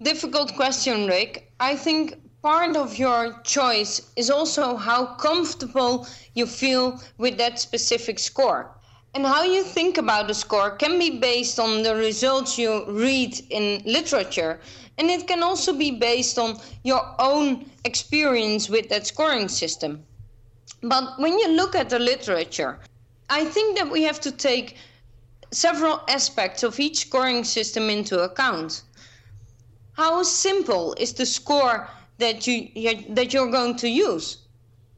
Difficult 0.00 0.54
question, 0.54 1.06
Rick. 1.06 1.52
I 1.60 1.76
think 1.76 2.18
part 2.40 2.76
of 2.76 2.96
your 2.98 3.40
choice 3.42 4.10
is 4.16 4.30
also 4.30 4.76
how 4.76 5.14
comfortable 5.16 6.06
you 6.34 6.46
feel 6.46 7.00
with 7.18 7.36
that 7.36 7.58
specific 7.58 8.18
score. 8.18 8.70
And 9.14 9.24
how 9.26 9.42
you 9.42 9.64
think 9.64 9.98
about 9.98 10.28
the 10.28 10.34
score 10.34 10.70
can 10.70 10.98
be 10.98 11.18
based 11.18 11.58
on 11.58 11.82
the 11.82 11.94
results 11.94 12.58
you 12.58 12.84
read 12.86 13.40
in 13.50 13.82
literature 13.84 14.60
and 14.98 15.10
it 15.10 15.28
can 15.28 15.42
also 15.42 15.72
be 15.72 15.92
based 15.92 16.38
on 16.38 16.58
your 16.82 17.14
own 17.18 17.70
experience 17.84 18.68
with 18.68 18.88
that 18.88 19.06
scoring 19.06 19.48
system. 19.48 20.04
But 20.82 21.18
when 21.18 21.38
you 21.38 21.48
look 21.48 21.74
at 21.76 21.88
the 21.88 22.00
literature, 22.00 22.80
I 23.30 23.44
think 23.44 23.78
that 23.78 23.90
we 23.90 24.02
have 24.02 24.20
to 24.20 24.32
take 24.32 24.76
several 25.52 26.02
aspects 26.08 26.62
of 26.62 26.78
each 26.80 26.98
scoring 27.06 27.44
system 27.44 27.88
into 27.88 28.20
account. 28.20 28.82
How 29.92 30.22
simple 30.22 30.94
is 30.98 31.12
the 31.12 31.26
score 31.26 31.88
that 32.18 32.46
you 32.46 32.68
that 33.14 33.32
you're 33.32 33.50
going 33.50 33.76
to 33.76 33.88
use? 33.88 34.38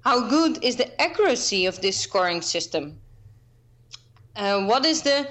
How 0.02 0.28
good 0.28 0.64
is 0.64 0.76
the 0.76 1.00
accuracy 1.00 1.66
of 1.66 1.80
this 1.80 1.98
scoring 1.98 2.40
system? 2.42 2.98
Uh, 4.40 4.64
what 4.64 4.86
is 4.86 5.02
the 5.02 5.28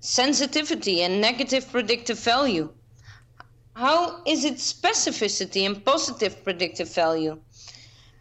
sensitivity 0.00 1.02
and 1.02 1.20
negative 1.20 1.70
predictive 1.70 2.18
value? 2.18 2.72
How 3.74 4.22
is 4.24 4.44
its 4.44 4.72
specificity 4.72 5.66
and 5.66 5.84
positive 5.84 6.42
predictive 6.42 6.88
value? 6.92 7.38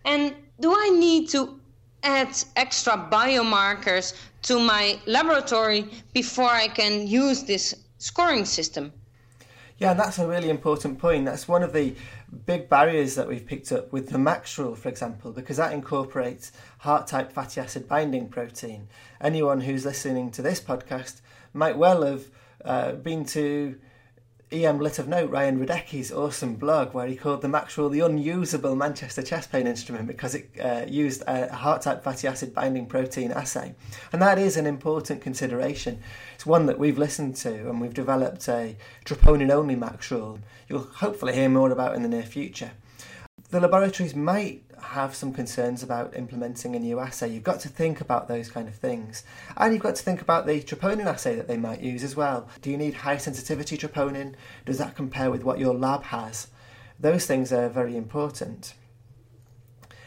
And 0.04 0.36
do 0.60 0.74
I 0.74 0.90
need 0.90 1.30
to 1.30 1.60
add 2.04 2.38
extra 2.56 2.94
biomarkers 3.12 4.14
to 4.44 4.60
my 4.60 5.00
laboratory 5.08 5.90
before 6.14 6.50
I 6.50 6.68
can 6.68 7.08
use 7.08 7.44
this 7.44 7.74
scoring 7.98 8.46
system. 8.46 8.94
Yeah, 9.78 9.94
that's 9.94 10.20
a 10.20 10.28
really 10.28 10.50
important 10.50 11.00
point. 11.00 11.26
That's 11.26 11.48
one 11.48 11.64
of 11.64 11.74
the 11.74 11.96
big 12.46 12.70
barriers 12.70 13.16
that 13.16 13.28
we've 13.28 13.46
picked 13.46 13.72
up 13.72 13.92
with 13.94 14.10
the 14.10 14.18
MACS 14.18 14.58
rule, 14.58 14.76
for 14.76 14.90
example, 14.90 15.32
because 15.32 15.58
that 15.58 15.74
incorporates 15.74 16.52
heart 16.80 17.08
type 17.08 17.32
fatty 17.32 17.62
acid 17.62 17.88
binding 17.88 18.28
protein. 18.28 18.88
Anyone 19.22 19.62
who's 19.62 19.86
listening 19.86 20.32
to 20.32 20.42
this 20.42 20.60
podcast 20.60 21.22
might 21.54 21.78
well 21.78 22.04
have 22.04 22.26
uh, 22.64 22.92
been 22.94 23.26
to 23.26 23.80
EM 24.52 24.80
Lit 24.80 25.00
of 25.00 25.08
Note, 25.08 25.32
Ryan 25.32 25.60
Radecki's 25.60 26.12
awesome 26.12 26.54
blog, 26.56 26.94
where 26.94 27.08
he 27.08 27.16
called 27.16 27.42
the 27.42 27.48
MACS 27.48 27.78
rule 27.78 27.90
the 27.90 28.02
unusable 28.02 28.76
Manchester 28.76 29.24
chest 29.24 29.52
pain 29.52 29.66
instrument 29.66 30.06
because 30.06 30.36
it 30.36 30.52
uh, 30.64 30.86
used 30.88 31.24
a 31.26 31.52
heart 31.52 31.82
type 31.82 32.04
fatty 32.04 32.28
acid 32.28 32.54
binding 32.54 32.86
protein 32.86 33.32
assay. 33.32 33.74
And 34.14 34.22
that 34.22 34.38
is 34.38 34.56
an 34.56 34.68
important 34.68 35.22
consideration. 35.22 36.00
It's 36.36 36.46
one 36.46 36.68
that 36.68 36.78
we've 36.78 37.00
listened 37.00 37.38
to 37.38 37.70
and 37.70 37.82
we've 37.82 37.94
developed 37.96 38.48
a 38.48 38.78
troponin 39.04 39.52
only 39.52 39.76
MACS 39.76 40.12
rule. 40.12 40.40
You'll 40.70 40.84
hopefully 40.84 41.34
hear 41.34 41.50
more 41.50 41.72
about 41.72 41.96
in 41.96 42.04
the 42.04 42.08
near 42.08 42.24
future. 42.24 42.74
The 43.50 43.60
laboratories 43.60 44.16
might 44.16 44.64
have 44.82 45.16
some 45.16 45.32
concerns 45.32 45.84
about 45.84 46.16
implementing 46.16 46.76
a 46.76 46.80
new 46.80 47.00
assay, 47.00 47.30
you've 47.30 47.44
got 47.44 47.60
to 47.62 47.70
think 47.70 48.02
about 48.02 48.28
those 48.28 48.50
kind 48.50 48.68
of 48.68 48.76
things. 48.76 49.24
And 49.56 49.74
you've 49.74 49.84
got 49.84 49.96
to 49.96 50.04
think 50.04 50.22
about 50.22 50.46
the 50.46 50.62
troponin 50.62 51.06
assay 51.06 51.36
that 51.36 51.48
they 51.48 51.58
might 51.58 51.82
use 51.82 52.04
as 52.04 52.16
well. 52.16 52.50
Do 52.62 52.70
you 52.70 52.78
need 52.78 52.96
high 52.96 53.18
sensitivity 53.18 53.78
troponin? 53.78 54.36
Does 54.66 54.78
that 54.80 54.96
compare 54.96 55.32
with 55.32 55.44
what 55.44 55.60
your 55.60 55.74
lab 55.74 56.04
has? 56.04 56.48
Those 57.00 57.26
things 57.26 57.54
are 57.54 57.70
very 57.70 57.96
important. 57.96 58.74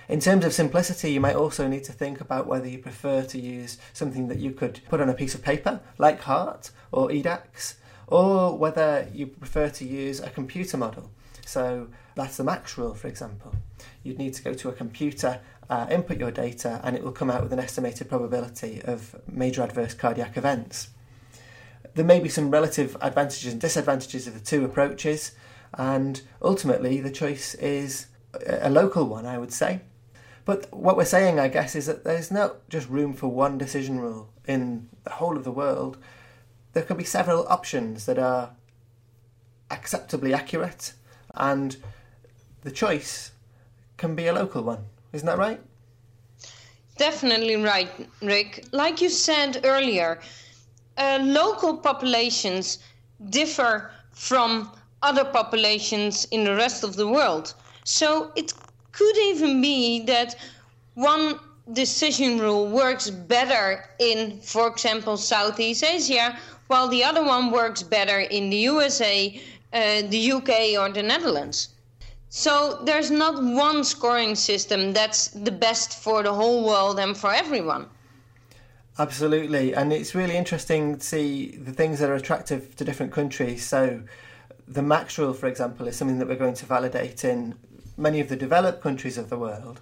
In 0.09 0.21
terms 0.21 0.45
of 0.45 0.53
simplicity, 0.53 1.13
you 1.13 1.21
might 1.21 1.37
also 1.37 1.69
need 1.69 1.85
to 1.85 1.93
think 1.93 2.21
about 2.21 2.47
whether 2.47 2.67
you 2.67 2.79
prefer 2.79 3.23
to 3.23 3.39
use 3.39 3.79
something 3.93 4.29
that 4.29 4.39
you 4.39 4.53
could 4.53 4.81
put 4.89 5.01
on 5.01 5.09
a 5.09 5.15
piece 5.15 5.35
of 5.35 5.43
paper, 5.43 5.81
like 5.99 6.23
HEART 6.23 6.71
or 6.93 7.11
EDACS, 7.11 7.75
or 8.07 8.57
whether 8.57 9.07
you 9.13 9.27
prefer 9.27 9.69
to 9.69 9.85
use 9.85 10.21
a 10.21 10.31
computer 10.31 10.77
model. 10.77 11.11
So 11.45 11.89
that's 12.19 12.37
the 12.37 12.45
MACS 12.45 12.77
rule, 12.77 12.95
for 12.95 13.09
example 13.09 13.55
you'd 14.03 14.19
need 14.19 14.35
to 14.35 14.43
go 14.43 14.55
to 14.55 14.69
a 14.69 14.73
computer, 14.73 15.41
uh, 15.71 15.87
input 15.91 16.19
your 16.19 16.31
data, 16.31 16.81
and 16.83 16.97
it 16.97 17.03
will 17.03 17.13
come 17.13 17.31
out 17.31 17.43
with 17.43 17.53
an 17.53 17.59
estimated 17.59 18.09
probability 18.09 18.83
of 18.85 19.15
major 19.31 19.63
adverse 19.63 19.95
cardiac 19.95 20.37
events. 20.37 20.89
There 21.95 22.05
may 22.05 22.21
be 22.21 22.29
some 22.29 22.51
relative 22.51 22.97
advantages 23.01 23.53
and 23.53 23.61
disadvantages 23.61 24.27
of 24.27 24.35
the 24.35 24.41
two 24.41 24.65
approaches, 24.65 25.33
and 25.75 26.23
ultimately 26.43 27.01
the 27.01 27.11
choice 27.11 27.55
is 27.55 28.07
a 28.47 28.71
local 28.71 29.05
one, 29.05 29.27
I 29.27 29.39
would 29.39 29.53
say. 29.53 29.81
But 30.45 30.73
what 30.73 30.97
we're 30.97 31.05
saying, 31.05 31.39
I 31.39 31.49
guess, 31.49 31.75
is 31.75 31.87
that 31.87 32.05
there's 32.05 32.31
not 32.31 32.67
just 32.71 32.89
room 32.89 33.13
for 33.13 33.29
one 33.29 33.59
decision 33.59 34.01
rule 34.01 34.31
in 34.47 34.89
the 35.05 35.11
whole 35.11 35.37
of 35.37 35.45
the 35.45 35.53
world. 35.53 35.99
There 36.73 36.83
can 36.83 36.97
be 36.97 37.05
several 37.05 37.47
options 37.49 38.07
that 38.07 38.19
are 38.19 38.53
acceptably 39.71 40.33
accurate, 40.33 40.95
and 41.35 41.77
the 42.63 42.71
choice 42.71 43.33
can 43.97 44.15
be 44.15 44.27
a 44.27 44.33
local 44.33 44.63
one. 44.63 44.85
Isn't 45.13 45.27
that 45.27 45.39
right? 45.39 45.61
Definitely 46.97 47.57
right, 47.57 47.91
Rick. 48.23 48.67
Like 48.73 49.01
you 49.01 49.09
said 49.09 49.61
earlier, 49.65 50.21
uh, 50.97 51.21
local 51.23 51.77
populations 51.77 52.79
differ 53.31 53.91
from 54.13 54.73
other 55.03 55.25
populations 55.25 56.27
in 56.33 56.45
the 56.45 56.55
rest 56.57 56.83
of 56.83 56.97
the 56.97 57.07
world. 57.07 57.55
So 57.85 58.33
it 58.35 58.53
could 58.93 59.17
even 59.17 59.61
be 59.63 60.05
that 60.07 60.35
one 60.95 61.39
decision 61.73 62.39
rule 62.39 62.67
works 62.67 63.11
better 63.11 63.85
in, 63.99 64.41
for 64.41 64.67
example, 64.67 65.17
Southeast 65.17 65.85
Asia, 65.85 66.37
while 66.67 66.89
the 66.89 67.05
other 67.05 67.23
one 67.23 67.51
works 67.51 67.83
better 67.83 68.21
in 68.21 68.51
the 68.51 68.57
USA, 68.57 69.41
uh, 69.73 70.03
the 70.09 70.33
UK, 70.33 70.51
or 70.79 70.89
the 70.91 71.03
Netherlands. 71.03 71.69
So 72.31 72.81
there's 72.85 73.11
not 73.11 73.43
one 73.43 73.85
scoring 73.85 74.35
system 74.35 74.93
that's 74.93 75.29
the 75.29 75.51
best 75.51 76.03
for 76.03 76.23
the 76.23 76.33
whole 76.33 76.65
world 76.65 76.99
and 76.99 77.17
for 77.17 77.33
everyone. 77.33 77.89
Absolutely, 78.99 79.75
and 79.75 79.93
it's 79.93 80.15
really 80.15 80.37
interesting 80.37 80.99
to 80.99 81.05
see 81.05 81.53
the 81.53 81.73
things 81.73 82.01
that 82.01 82.11
are 82.11 82.15
attractive 82.15 82.75
to 82.77 82.85
different 82.85 83.13
countries. 83.13 83.65
So, 83.65 84.03
the 84.67 84.83
MACS 84.83 85.19
rule, 85.19 85.33
for 85.33 85.47
example, 85.47 85.87
is 85.87 85.97
something 85.97 86.19
that 86.19 86.29
we're 86.29 86.35
going 86.35 86.55
to 86.55 86.67
validate 86.67 87.25
in 87.25 87.55
many 87.97 88.19
of 88.21 88.29
the 88.29 88.37
developed 88.37 88.83
countries 88.83 89.17
of 89.17 89.31
the 89.31 89.39
world. 89.39 89.81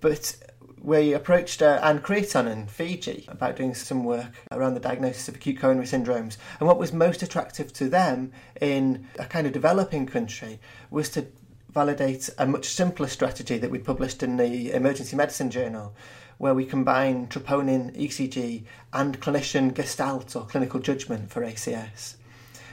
But 0.00 0.36
we 0.82 1.12
approached 1.12 1.62
uh, 1.62 1.78
Anne 1.82 2.00
Creton 2.00 2.48
in 2.48 2.66
Fiji 2.66 3.24
about 3.28 3.56
doing 3.56 3.74
some 3.74 4.02
work 4.02 4.32
around 4.50 4.74
the 4.74 4.80
diagnosis 4.80 5.28
of 5.28 5.36
acute 5.36 5.60
coronary 5.60 5.86
syndromes. 5.86 6.36
And 6.58 6.66
what 6.66 6.78
was 6.78 6.92
most 6.92 7.22
attractive 7.22 7.72
to 7.74 7.88
them 7.88 8.32
in 8.60 9.06
a 9.18 9.26
kind 9.26 9.46
of 9.46 9.52
developing 9.52 10.06
country 10.06 10.58
was 10.90 11.08
to 11.10 11.26
validate 11.72 12.28
a 12.38 12.46
much 12.46 12.66
simpler 12.66 13.06
strategy 13.06 13.58
that 13.58 13.70
we 13.70 13.78
published 13.78 14.22
in 14.22 14.36
the 14.36 14.72
Emergency 14.72 15.16
Medicine 15.16 15.50
Journal, 15.50 15.94
where 16.38 16.54
we 16.54 16.64
combine 16.64 17.28
troponin, 17.28 17.96
ECG, 17.96 18.64
and 18.92 19.20
clinician 19.20 19.72
gestalt 19.72 20.34
or 20.34 20.46
clinical 20.46 20.80
judgment 20.80 21.30
for 21.30 21.42
ACS. 21.42 22.16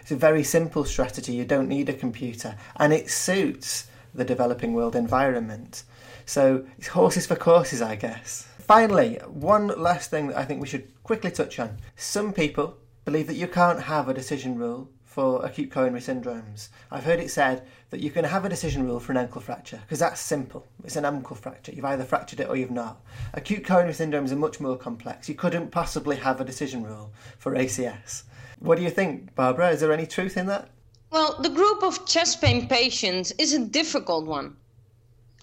It's 0.02 0.12
a 0.12 0.16
very 0.16 0.44
simple 0.44 0.86
strategy, 0.86 1.34
you 1.34 1.46
don't 1.46 1.68
need 1.68 1.90
a 1.90 1.94
computer, 1.94 2.56
and 2.78 2.94
it 2.94 3.10
suits 3.10 3.88
the 4.14 4.26
developing 4.26 4.74
world 4.74 4.96
environment. 4.96 5.84
So 6.26 6.66
it's 6.78 6.88
horses 6.88 7.28
for 7.28 7.36
courses, 7.36 7.82
I 7.82 7.96
guess. 7.96 8.48
Finally, 8.60 9.20
one 9.28 9.68
last 9.68 10.10
thing 10.10 10.28
that 10.28 10.38
I 10.38 10.46
think 10.46 10.60
we 10.60 10.68
should 10.68 10.92
quickly 11.04 11.32
touch 11.32 11.60
on. 11.60 11.78
Some 11.96 12.34
people 12.34 12.78
believe 13.06 13.28
that 13.28 13.36
you 13.36 13.48
can't 13.48 13.84
have 13.84 14.10
a 14.10 14.14
decision 14.14 14.58
rule 14.58 14.90
for 15.18 15.44
acute 15.44 15.72
coronary 15.72 16.00
syndromes. 16.00 16.70
I've 16.92 17.04
heard 17.04 17.20
it 17.20 17.32
said 17.32 17.66
that 17.90 18.02
you 18.02 18.12
can 18.12 18.24
have 18.24 18.46
a 18.46 18.50
decision 18.50 18.86
rule 18.86 19.00
for 19.00 19.14
an 19.14 19.18
ankle 19.18 19.42
fracture 19.42 19.80
because 19.82 19.98
that's 19.98 20.22
simple. 20.22 20.68
It's 20.84 20.96
an 20.96 21.06
ankle 21.06 21.36
fracture. 21.36 21.72
You've 21.72 21.86
either 21.86 22.04
fractured 22.04 22.40
it 22.40 22.48
or 22.48 22.56
you've 22.56 22.70
not. 22.70 23.02
Acute 23.34 23.66
coronary 23.66 23.96
syndromes 23.96 24.32
are 24.32 24.36
much 24.36 24.60
more 24.60 24.78
complex. 24.78 25.28
You 25.28 25.34
couldn't 25.34 25.72
possibly 25.72 26.18
have 26.18 26.40
a 26.40 26.46
decision 26.46 26.84
rule 26.84 27.12
for 27.40 27.56
ACS. 27.56 28.26
What 28.60 28.78
do 28.78 28.84
you 28.84 28.92
think, 28.92 29.34
Barbra? 29.34 29.72
Is 29.72 29.80
there 29.80 29.92
any 29.92 30.06
truth 30.06 30.38
in 30.38 30.46
that? 30.46 30.70
Well, 31.10 31.42
the 31.42 31.50
group 31.50 31.82
of 31.82 32.06
chest 32.06 32.40
pain 32.40 32.68
patients 32.68 33.32
is 33.40 33.54
a 33.54 33.66
difficult 33.66 34.28
one. 34.28 34.56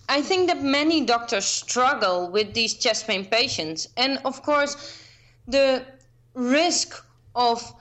I 0.09 0.23
think 0.23 0.47
that 0.47 0.63
many 0.63 1.05
doctors 1.05 1.47
struggle 1.47 2.31
with 2.31 2.55
these 2.55 2.75
chest 2.75 3.09
pain 3.09 3.25
patients, 3.25 3.89
and 3.97 4.21
of 4.25 4.41
course, 4.45 5.03
the 5.49 5.85
risk 6.35 7.05
of 7.35 7.75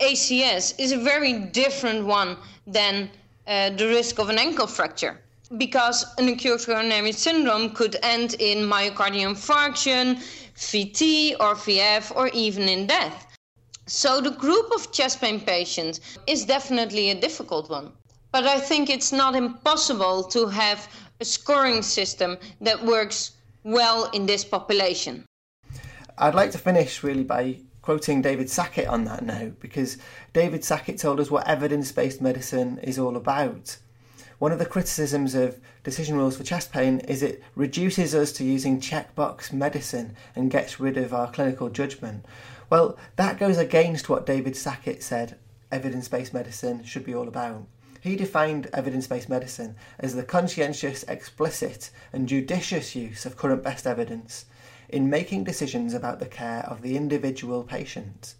ACS 0.00 0.74
is 0.78 0.92
a 0.92 0.98
very 0.98 1.32
different 1.34 2.06
one 2.06 2.36
than 2.66 3.10
uh, 3.46 3.70
the 3.70 3.86
risk 3.86 4.18
of 4.18 4.30
an 4.30 4.38
ankle 4.38 4.66
fracture 4.66 5.20
because 5.58 6.06
an 6.18 6.28
acute 6.28 6.64
coronary 6.64 7.12
syndrome 7.12 7.70
could 7.70 7.96
end 8.02 8.34
in 8.38 8.58
myocardial 8.58 9.34
infarction, 9.34 10.16
VT 10.56 11.34
or 11.40 11.54
VF, 11.54 12.14
or 12.14 12.28
even 12.28 12.68
in 12.68 12.86
death. 12.86 13.26
So 13.86 14.20
the 14.20 14.30
group 14.30 14.70
of 14.72 14.92
chest 14.92 15.20
pain 15.20 15.40
patients 15.40 16.00
is 16.26 16.44
definitely 16.44 17.10
a 17.10 17.14
difficult 17.14 17.68
one. 17.68 17.92
But 18.30 18.46
I 18.46 18.60
think 18.60 18.88
it's 18.88 19.12
not 19.12 19.34
impossible 19.34 20.22
to 20.24 20.46
have 20.46 20.88
a 21.18 21.24
scoring 21.24 21.82
system 21.82 22.38
that 22.60 22.84
works 22.84 23.32
well 23.64 24.08
in 24.10 24.26
this 24.26 24.44
population. 24.44 25.24
I'd 26.16 26.36
like 26.36 26.52
to 26.52 26.58
finish 26.58 27.02
really 27.02 27.24
by 27.24 27.56
quoting 27.90 28.22
David 28.22 28.48
Sackett 28.48 28.86
on 28.86 29.02
that 29.06 29.24
note 29.24 29.58
because 29.58 29.98
David 30.32 30.62
Sackett 30.62 30.96
told 30.96 31.18
us 31.18 31.28
what 31.28 31.48
evidence 31.48 31.90
based 31.90 32.20
medicine 32.20 32.78
is 32.84 33.00
all 33.00 33.16
about. 33.16 33.78
One 34.38 34.52
of 34.52 34.60
the 34.60 34.64
criticisms 34.64 35.34
of 35.34 35.58
decision 35.82 36.14
rules 36.14 36.36
for 36.36 36.44
chest 36.44 36.70
pain 36.70 37.00
is 37.00 37.20
it 37.20 37.42
reduces 37.56 38.14
us 38.14 38.30
to 38.34 38.44
using 38.44 38.80
checkbox 38.80 39.52
medicine 39.52 40.14
and 40.36 40.52
gets 40.52 40.78
rid 40.78 40.96
of 40.96 41.12
our 41.12 41.32
clinical 41.32 41.68
judgment. 41.68 42.24
Well, 42.70 42.96
that 43.16 43.40
goes 43.40 43.58
against 43.58 44.08
what 44.08 44.24
David 44.24 44.54
Sackett 44.54 45.02
said 45.02 45.36
evidence 45.72 46.06
based 46.06 46.32
medicine 46.32 46.84
should 46.84 47.04
be 47.04 47.16
all 47.16 47.26
about. 47.26 47.66
He 48.00 48.14
defined 48.14 48.70
evidence 48.72 49.08
based 49.08 49.28
medicine 49.28 49.74
as 49.98 50.14
the 50.14 50.22
conscientious, 50.22 51.02
explicit, 51.08 51.90
and 52.12 52.28
judicious 52.28 52.94
use 52.94 53.26
of 53.26 53.36
current 53.36 53.64
best 53.64 53.84
evidence 53.84 54.44
in 54.92 55.08
making 55.08 55.44
decisions 55.44 55.94
about 55.94 56.18
the 56.18 56.26
care 56.26 56.64
of 56.66 56.82
the 56.82 56.96
individual 56.96 57.62
patient. 57.62 58.34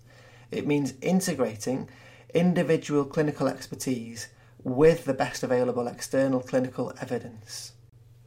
It 0.50 0.66
means 0.66 0.94
integrating 1.00 1.88
individual 2.34 3.04
clinical 3.04 3.48
expertise 3.48 4.28
with 4.62 5.04
the 5.04 5.14
best 5.14 5.42
available 5.42 5.86
external 5.86 6.40
clinical 6.40 6.92
evidence. 7.00 7.72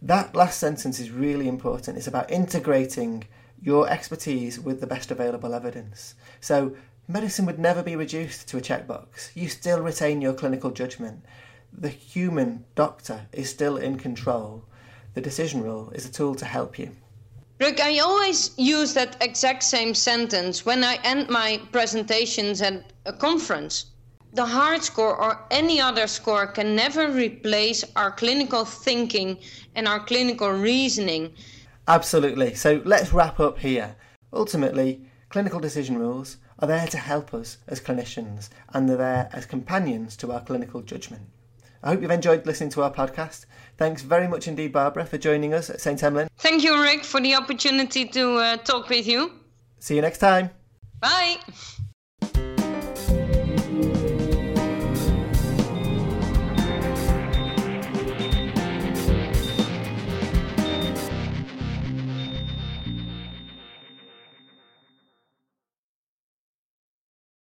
That 0.02 0.36
last 0.36 0.60
sentence 0.60 1.00
is 1.00 1.12
really 1.12 1.48
important. 1.48 1.98
It's 1.98 2.08
about 2.08 2.32
integrating 2.32 3.26
your 3.62 3.90
expertise 3.90 4.60
with 4.60 4.82
the 4.82 4.88
best 4.88 5.12
available 5.12 5.54
evidence. 5.54 6.16
So, 6.42 6.76
medicine 7.08 7.46
would 7.46 7.60
never 7.60 7.84
be 7.84 7.96
reduced 7.96 8.48
to 8.50 8.58
a 8.58 8.62
checkbox. 8.62 9.32
You 9.36 9.48
still 9.48 9.82
retain 9.82 10.22
your 10.22 10.34
clinical 10.34 10.72
judgment. 10.72 11.24
The 11.72 11.90
human 11.90 12.66
doctor 12.76 13.28
is 13.32 13.50
still 13.50 13.78
in 13.78 13.98
control. 13.98 14.66
The 15.14 15.22
decision 15.22 15.64
rule 15.64 15.92
is 15.92 16.06
a 16.06 16.12
tool 16.12 16.36
to 16.36 16.46
help 16.46 16.78
you. 16.78 16.92
Rick, 17.60 17.80
I 17.80 18.00
always 18.00 18.52
use 18.58 18.94
that 18.96 19.16
exact 19.22 19.64
same 19.64 19.94
sentence 19.94 20.66
when 20.66 20.84
I 20.84 20.96
end 21.04 21.30
my 21.30 21.62
presentations 21.72 22.62
at 22.62 22.92
a 23.06 23.14
conference. 23.14 23.86
The 24.34 24.46
heart 24.46 24.84
score 24.84 25.16
or 25.16 25.46
any 25.52 25.80
other 25.80 26.08
score 26.08 26.48
can 26.48 26.76
never 26.76 27.10
replace 27.10 27.84
our 27.96 28.12
clinical 28.12 28.66
thinking 28.66 29.38
and 29.76 29.88
our 29.88 30.00
clinical 30.00 30.50
reasoning. 30.50 31.34
Absolutely. 31.88 32.56
So 32.56 32.82
let's 32.86 33.14
wrap 33.14 33.40
up 33.40 33.60
here. 33.60 33.96
Ultimately, 34.34 35.06
clinical 35.30 35.60
decision 35.60 36.00
rules 36.00 36.38
are 36.58 36.68
there 36.68 36.88
to 36.88 36.98
help 36.98 37.34
us 37.34 37.60
as 37.68 37.80
clinicians 37.80 38.50
and 38.74 38.90
they're 38.90 38.98
there 38.98 39.30
as 39.32 39.46
companions 39.46 40.18
to 40.18 40.32
our 40.32 40.42
clinical 40.42 40.82
judgment. 40.82 41.28
I 41.84 41.90
hope 41.90 42.02
you've 42.02 42.12
enjoyed 42.12 42.46
listening 42.46 42.70
to 42.72 42.84
our 42.84 42.92
podcast. 42.92 43.46
Thanks 43.78 44.02
very 44.02 44.28
much 44.28 44.48
indeed, 44.48 44.72
Barbra, 44.72 45.06
for 45.06 45.18
joining 45.18 45.54
us 45.54 45.70
at 45.70 45.82
St. 45.82 46.02
Emlyn. 46.02 46.30
Thank 46.38 46.64
you, 46.64 46.82
Rick, 46.82 47.04
for 47.04 47.20
the 47.20 47.36
opportunity 47.36 48.06
to 48.06 48.36
uh, 48.38 48.58
talk 48.58 48.88
with 48.88 49.06
you. 49.06 49.32
See 49.80 49.96
you 49.96 50.02
next 50.02 50.20
time. 50.20 50.50
Bye. 51.02 51.38